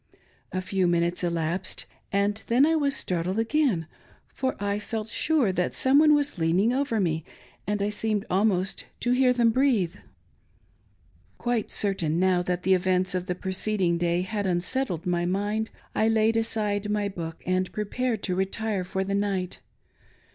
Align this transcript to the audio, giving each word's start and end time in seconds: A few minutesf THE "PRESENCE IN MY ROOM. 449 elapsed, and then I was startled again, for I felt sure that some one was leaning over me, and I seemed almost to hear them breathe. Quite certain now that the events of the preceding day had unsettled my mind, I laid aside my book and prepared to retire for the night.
A 0.51 0.61
few 0.61 0.87
minutesf 0.87 1.21
THE 1.21 1.29
"PRESENCE 1.29 1.29
IN 1.31 1.35
MY 1.43 1.49
ROOM. 1.51 1.61
449 1.83 1.85
elapsed, 1.85 1.85
and 2.11 2.43
then 2.47 2.65
I 2.65 2.75
was 2.75 2.95
startled 2.95 3.37
again, 3.37 3.87
for 4.33 4.55
I 4.59 4.79
felt 4.79 5.07
sure 5.09 5.51
that 5.51 5.75
some 5.75 5.99
one 5.99 6.15
was 6.15 6.39
leaning 6.39 6.73
over 6.73 6.99
me, 6.99 7.23
and 7.67 7.83
I 7.83 7.89
seemed 7.89 8.25
almost 8.27 8.85
to 9.01 9.11
hear 9.11 9.31
them 9.31 9.51
breathe. 9.51 9.97
Quite 11.37 11.69
certain 11.69 12.19
now 12.19 12.41
that 12.41 12.63
the 12.63 12.73
events 12.73 13.13
of 13.13 13.27
the 13.27 13.35
preceding 13.35 13.99
day 13.99 14.23
had 14.23 14.47
unsettled 14.47 15.05
my 15.05 15.27
mind, 15.27 15.69
I 15.93 16.07
laid 16.07 16.35
aside 16.35 16.89
my 16.89 17.07
book 17.07 17.43
and 17.45 17.71
prepared 17.71 18.23
to 18.23 18.33
retire 18.33 18.83
for 18.83 19.03
the 19.03 19.13
night. 19.13 19.59